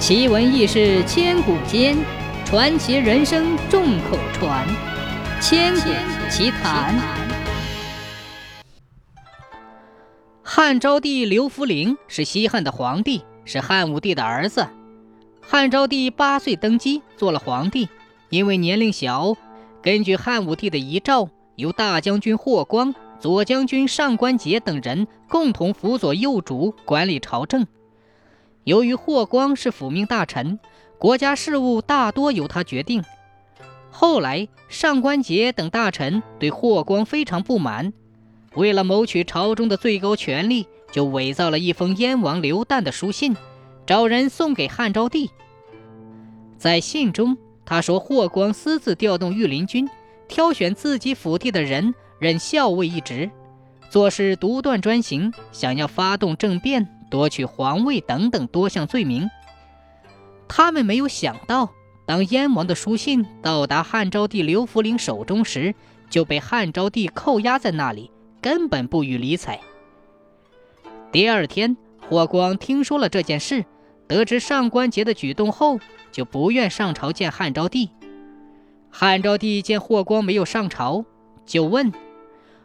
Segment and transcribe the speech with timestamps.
[0.00, 1.94] 奇闻异事千古间，
[2.46, 4.66] 传奇人生众口传。
[5.42, 5.90] 千古
[6.30, 6.98] 奇谈。
[10.42, 14.66] 汉昭帝刘弗陵是西汉的皇帝，是汉武帝的儿子。
[15.42, 17.86] 汉昭帝八岁登基，做了皇帝。
[18.30, 19.36] 因为年龄小，
[19.82, 27.66] 根据汉武帝的遗诏，由大将军霍光、左将军上官桀等人共同辅佐幼主管理朝政。
[28.70, 30.60] 由于霍光是辅命大臣，
[30.96, 33.02] 国家事务大多由他决定。
[33.90, 37.92] 后来，上官桀等大臣对霍光非常不满，
[38.54, 43.36] 为了谋取朝中的最高权力，就伪造了一封燕王刘旦的书信，
[43.88, 45.28] 找人送给汉昭帝。
[46.56, 49.90] 在信中，他说霍光私自调动御林军，
[50.28, 53.28] 挑选自己府地的人任校尉一职，
[53.90, 56.86] 做事独断专行，想要发动政变。
[57.10, 59.28] 夺取皇位等等多项罪名，
[60.48, 61.70] 他们没有想到，
[62.06, 65.74] 当燕王的书信到达汉昭帝刘弗陵手中时，
[66.08, 69.60] 就被汉昭帝扣押在那里，根本不予理睬。
[71.12, 71.76] 第二天，
[72.08, 73.64] 霍光听说了这件事，
[74.06, 75.80] 得知上官桀的举动后，
[76.12, 77.90] 就不愿上朝见汉昭帝。
[78.90, 81.04] 汉昭帝见霍光没有上朝，
[81.44, 81.92] 就问：“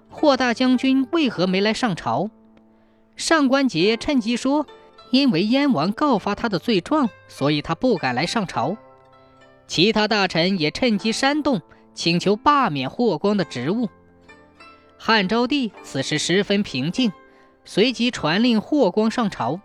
[0.10, 2.30] 霍大将军为何没来上朝？”
[3.16, 4.68] 上官桀趁机说
[5.10, 8.76] ：“因为燕王告发他的罪状，所以他不敢来上朝。”
[9.68, 11.62] 其他大臣也趁机煽动，
[11.94, 13.90] 请求罢免霍光的职务。
[14.98, 17.12] 汉昭帝此时十分平静，
[17.64, 19.60] 随即传令霍光上朝。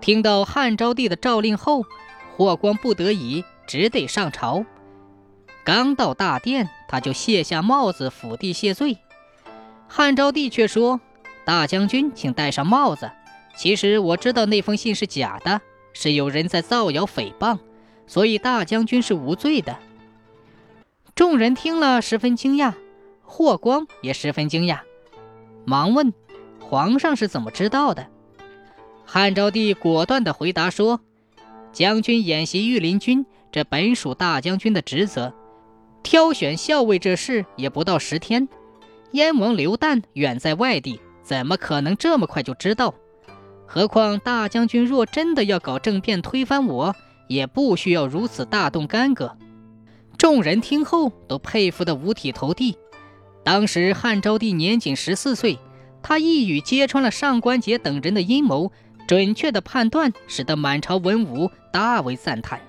[0.00, 1.84] 听到汉昭帝的诏令后，
[2.36, 4.64] 霍光不得已只得上朝。
[5.62, 8.96] 刚到大殿，他就卸下帽子，伏地谢罪。
[9.86, 11.00] 汉昭帝却说。
[11.50, 13.10] 大将军，请戴上帽子。
[13.56, 15.60] 其实我知道那封信是假的，
[15.92, 17.58] 是有人在造谣诽谤，
[18.06, 19.76] 所以大将军是无罪的。
[21.16, 22.74] 众人听了十分惊讶，
[23.24, 24.78] 霍光也十分惊讶，
[25.64, 26.14] 忙问
[26.62, 28.06] ：“皇上是怎么知道的？”
[29.04, 31.00] 汉昭帝果断地回答说
[31.74, 35.34] ：“将军演习御林军，这本属大将军的职责。
[36.04, 38.48] 挑选校尉这事也不到十天，
[39.10, 42.92] 燕王刘旦远在外地。”怎么可能这么快就知道？
[43.64, 46.96] 何况大将军若真的要搞政变推翻我，
[47.28, 49.36] 也不需要如此大动干戈。
[50.18, 52.76] 众人听后都佩服得五体投地。
[53.44, 55.60] 当时汉昭帝年仅十四岁，
[56.02, 58.72] 他一语揭穿了上官桀等人的阴谋，
[59.06, 62.60] 准确的判断使得满朝文武大为赞叹。